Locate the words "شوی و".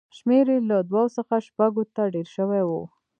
2.35-2.71